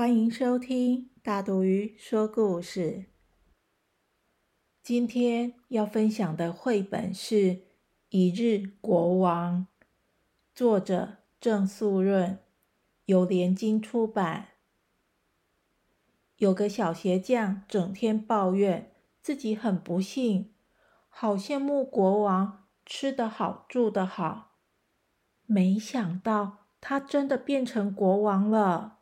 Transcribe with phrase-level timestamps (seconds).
[0.00, 3.10] 欢迎收听大肚鱼说故事。
[4.82, 7.34] 今天要分享的绘本是
[8.08, 9.66] 《一日国王》，
[10.54, 12.38] 作者郑素润，
[13.04, 14.48] 由联经出版。
[16.36, 20.54] 有个小鞋匠，整天抱怨自己很不幸，
[21.10, 24.56] 好羡慕国王吃得好，住得好。
[25.44, 28.99] 没想到他真的变成国王了，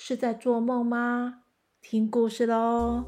[0.00, 1.40] 是在做梦吗？
[1.82, 3.04] 听故事喽。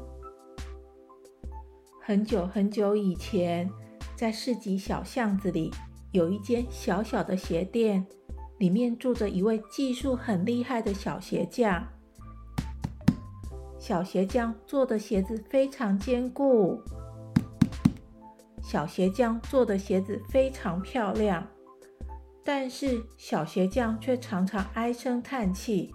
[2.01, 3.71] 很久很久以前，
[4.13, 5.71] 在市集小巷子里，
[6.11, 8.05] 有一间小小的鞋店，
[8.57, 11.87] 里面住着一位技术很厉害的小鞋匠。
[13.79, 16.77] 小鞋匠做的鞋子非常坚固，
[18.61, 21.47] 小鞋匠做的鞋子非常漂亮。
[22.43, 25.89] 但是小鞋匠却常常唉声叹气，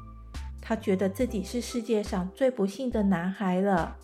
[0.69, 3.97] 他觉得自己是世界上最不幸的男孩了。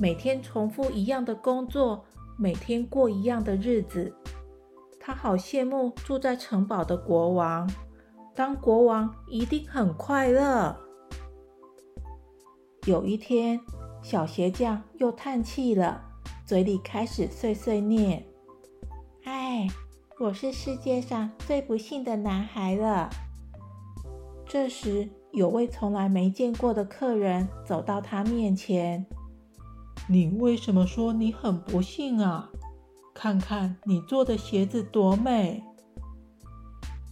[0.00, 2.06] 每天重复一样的工作，
[2.38, 4.10] 每天过一样的日子。
[4.98, 7.70] 他好羡慕住在城堡的国王，
[8.34, 10.74] 当国王一定很快乐。
[12.86, 13.60] 有一天，
[14.02, 16.02] 小鞋匠又叹气了，
[16.46, 18.24] 嘴里开始碎碎念
[19.24, 19.68] ：“唉。”
[20.18, 23.10] 我是世界上最不幸的男孩了。
[24.46, 29.06] 这时，有位从来没见过的客人走到他面前。
[30.08, 32.50] 你为什么说你很不幸啊？
[33.14, 35.62] 看看你做的鞋子多美！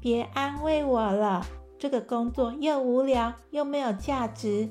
[0.01, 1.45] 别安慰我了，
[1.79, 4.71] 这个工作又无聊又没有价值。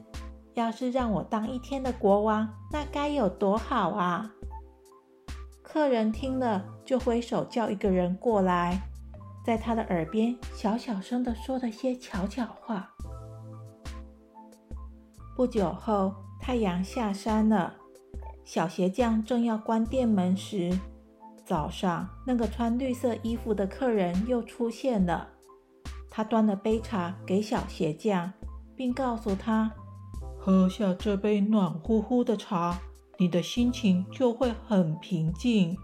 [0.55, 4.31] 要是让我当一天的国王，那该有多好啊！
[5.61, 8.81] 客人听了，就挥手叫一个人过来，
[9.45, 12.95] 在他的耳边小小声的说了些悄悄话。
[15.37, 17.75] 不久后，太阳下山了，
[18.43, 20.79] 小鞋匠正要关店门时，
[21.45, 25.27] 早上那个穿绿色衣服的客人又出现了。
[26.09, 28.33] 他端了杯茶给小鞋匠，
[28.75, 29.71] 并告诉他
[30.41, 32.79] ：“喝下这杯暖乎乎的茶。”
[33.19, 35.77] 你的心情就会很平静。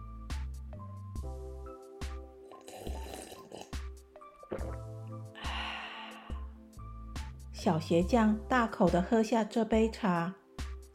[7.64, 10.36] 小鞋匠大口的喝下这杯茶，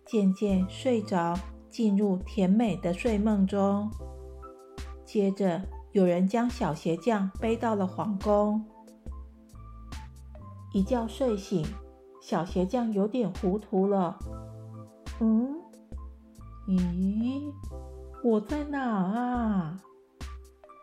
[0.05, 1.35] 渐渐睡着，
[1.71, 3.91] 进入甜美的睡梦中。
[5.03, 5.63] 接着，
[5.93, 8.63] 有人将小鞋匠背到了皇宫。
[10.75, 11.67] 一觉睡醒，
[12.21, 14.19] 小鞋匠有点糊涂了。
[15.21, 15.57] 嗯？
[16.67, 17.51] 咦，
[18.23, 19.75] 我在哪啊？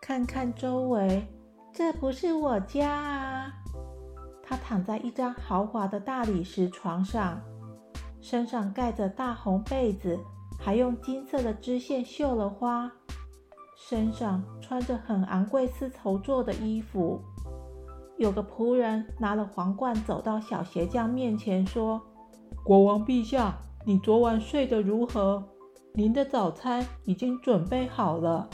[0.02, 1.28] 看看周围，
[1.72, 3.25] 这不是我家啊！
[4.48, 7.42] 他躺在一张豪华的大理石床上，
[8.22, 10.20] 身上盖着大红被子，
[10.60, 12.92] 还用金色的织线绣了花，
[13.76, 17.20] 身上穿着很昂贵丝绸做的衣服。
[18.18, 22.02] 有个仆人拿了皇冠走到小鞋匠面前，说
[22.64, 25.44] ：“国王陛下，你昨晚睡得如何？”
[25.98, 28.50] 您的早餐已经准备好了。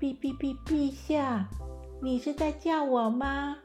[0.00, 1.48] 陛陛陛陛下，
[2.00, 3.56] 你是在叫我吗？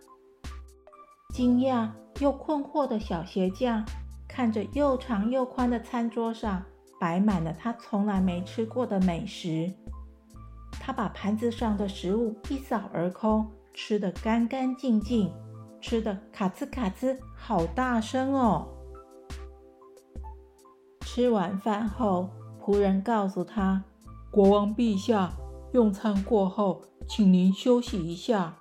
[1.33, 1.89] 惊讶
[2.19, 3.83] 又困惑的小鞋匠
[4.27, 6.63] 看着又长又宽的餐桌上
[6.99, 9.73] 摆满了他从来没吃过的美食，
[10.79, 15.33] 他把盘子上的食物一扫而空，吃得干干净净，
[15.81, 18.67] 吃得卡兹卡兹，好大声哦！
[21.02, 22.29] 吃完饭后。
[22.66, 23.84] 仆人告诉他
[24.31, 25.34] ：“国王陛下，
[25.73, 28.59] 用餐过后，请您休息一下。”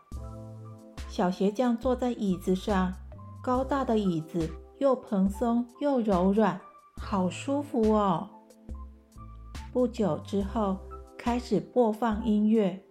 [1.13, 2.91] 小鞋匠坐在椅子上，
[3.43, 4.49] 高大的椅子
[4.79, 6.59] 又蓬松又柔软，
[6.97, 8.31] 好舒服哦。
[9.75, 10.79] 不久之后，
[11.19, 12.83] 开始播放音乐，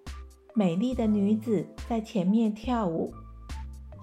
[0.53, 3.12] 美丽的女子在前面跳舞。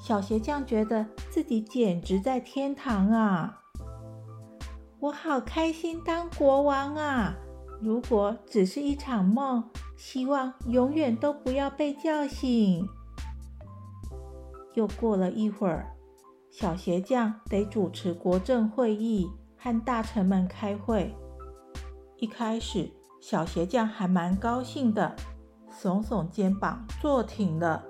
[0.01, 3.61] 小鞋匠觉得自己简直在天堂啊！
[4.99, 7.37] 我好开心当国王啊！
[7.81, 9.63] 如果只是一场梦，
[9.97, 12.85] 希望永远都不要被叫醒。
[14.79, 15.97] 又过了一会儿，
[16.53, 21.13] 小鞋匠得主持国政会议，和大臣们开会。
[22.19, 25.17] 一开始，小鞋匠还蛮高兴的，
[25.69, 27.87] 耸耸肩膀，坐挺了，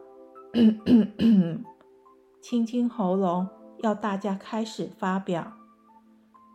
[2.40, 3.46] 清清喉咙，
[3.82, 5.52] 要大家开始发表。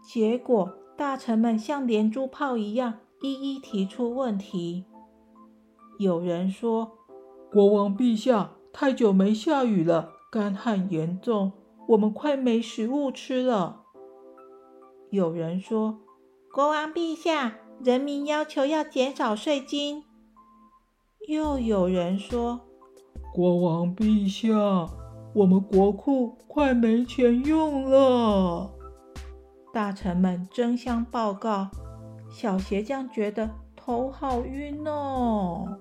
[0.03, 4.85] 结果，大臣们像连珠炮一样，一一提出问题。
[5.99, 6.97] 有人说
[7.53, 11.51] ：“国王陛下，太久没下雨了，干旱严重，
[11.89, 13.83] 我们快没食物吃了。”
[15.11, 15.99] 有人说
[16.51, 20.03] ：“国王陛下，人民要求要减少税金。”
[21.29, 22.61] 又有人说
[23.31, 24.89] ：“国王陛下，
[25.35, 28.71] 我们国库快没钱用了。”
[29.71, 31.69] 大臣们争相报告，
[32.31, 35.77] 小鞋匠觉得头好晕哦。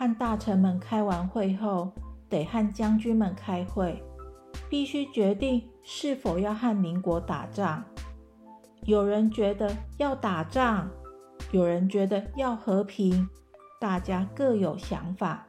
[0.00, 1.92] 和大臣们开完会后，
[2.30, 4.02] 得和将军们开会，
[4.70, 7.84] 必须决定是否要和邻国打仗。
[8.84, 10.88] 有人觉得要打仗，
[11.52, 13.28] 有人觉得要和平，
[13.78, 15.46] 大家各有想法，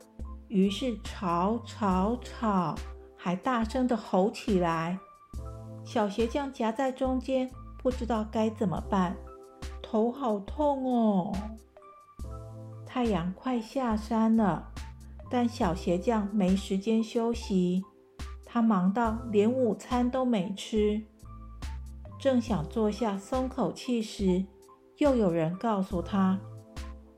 [0.50, 2.76] 于是吵吵吵，
[3.18, 5.00] 还大声的吼起来。
[5.86, 7.50] 小鞋匠夹在中间，
[7.82, 9.16] 不知道该怎么办，
[9.82, 11.32] 头好痛哦。
[12.94, 14.70] 太阳快下山了，
[15.30, 17.86] 但小鞋匠没时间休息。
[18.46, 21.02] 他忙到连午餐都没吃，
[22.20, 24.44] 正想坐下松口气时，
[24.98, 26.38] 又有人告诉他：“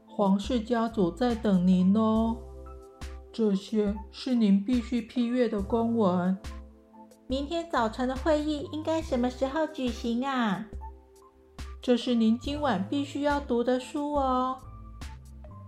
[0.05, 2.37] 皇室家族在等您哦，
[3.31, 6.37] 这些是您必须批阅的公文。
[7.25, 10.67] 明天早晨的会议应该什么时候举行啊？
[11.81, 14.59] 这是您今晚必须要读的书哦。”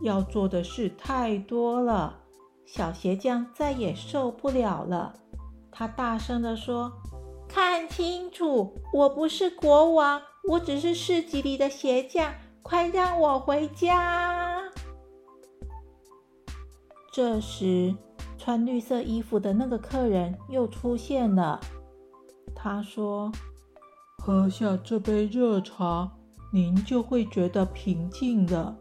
[0.02, 2.20] 要做的事太多了，
[2.66, 5.14] 小鞋匠再也受不了了。
[5.72, 6.92] 他大声地说
[7.48, 14.64] ：“看清楚，我不是国王，我只是市集里的鞋匠，快让我回家！”
[17.12, 17.96] 这时，
[18.38, 21.60] 穿绿色衣服的那个客人又出现了。
[22.54, 23.32] 他说
[24.24, 26.12] ：“喝下这杯热茶，
[26.52, 28.78] 您就会觉得平静了。”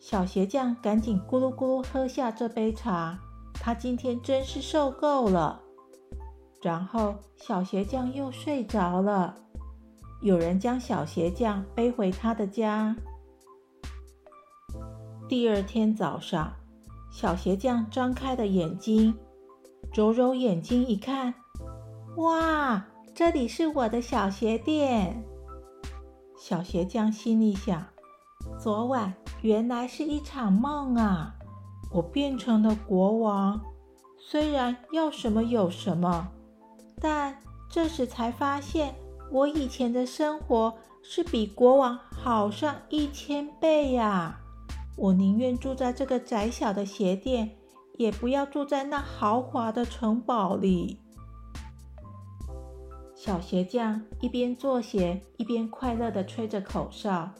[0.00, 3.18] 小鞋匠赶紧咕噜咕噜喝下这杯茶，
[3.54, 5.60] 他今天真是受够了。
[6.62, 9.34] 然后小鞋匠又睡着了。
[10.20, 12.96] 有人将小鞋匠背回他的家。
[15.28, 16.52] 第二天早上，
[17.12, 19.14] 小鞋匠张开了眼睛，
[19.92, 21.34] 揉揉眼睛一看，
[22.16, 22.84] 哇，
[23.14, 25.22] 这里是我的小鞋店。
[26.36, 27.84] 小鞋匠心里想：
[28.58, 29.12] 昨晚。
[29.42, 31.34] 原来是一场梦啊！
[31.92, 33.60] 我变成了国王，
[34.18, 36.28] 虽然要什么有什么，
[37.00, 37.38] 但
[37.70, 38.94] 这时才发现，
[39.30, 44.40] 我以前的生活是比国王好上一千倍呀！
[44.96, 47.56] 我宁愿住在这个窄小的鞋店，
[47.96, 50.98] 也不要住在那豪华的城堡里。
[53.14, 57.30] 小鞋匠一边做鞋，一边快乐地吹着口哨。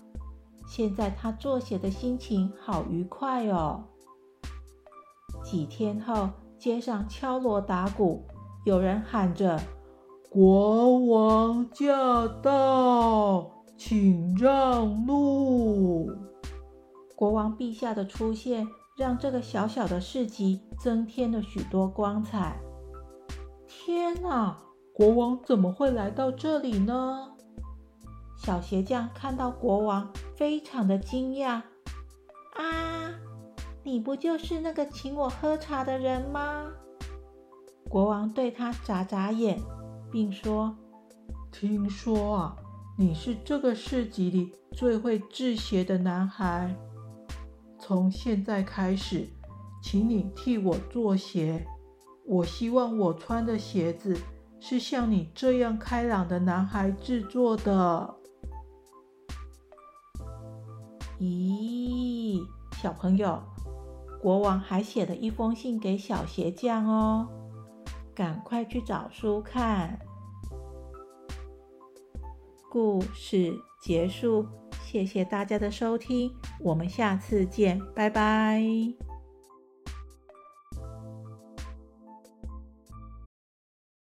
[0.69, 3.85] 现在他作写的心情好愉快哦。
[5.43, 6.29] 几天后，
[6.59, 8.23] 街上敲锣打鼓，
[8.65, 9.59] 有人喊着
[10.29, 16.13] ：“国王驾到，请让路。”
[17.17, 22.61] 国王陛下的出现，让这个小小的市集增添了许多光彩。
[23.67, 24.59] 天哪，
[24.93, 27.33] 国王怎么会来到这里呢？
[28.37, 31.61] 小鞋匠看到国王，非常的惊讶。
[32.55, 33.13] 啊，
[33.83, 36.71] 你不就是那个请我喝茶的人吗？
[37.89, 39.61] 国王对他眨眨眼，
[40.13, 40.77] 并说
[41.51, 42.57] ：“听说啊，
[42.97, 46.73] 你是这个市集里最会制鞋的男孩。
[47.81, 49.27] 从现在开始，
[49.83, 51.67] 请你替我做鞋。
[52.25, 54.17] 我希望我穿的鞋子
[54.61, 58.15] 是像你这样开朗的男孩制作的。”
[61.19, 62.41] 咦，
[62.81, 63.43] 小朋友，
[64.21, 67.29] 国王还写了一封信给小鞋匠哦，
[68.15, 69.99] 赶快去找书看。
[72.71, 74.47] 故事结束，
[74.85, 78.63] 谢谢大家的收听，我们下次见，拜拜。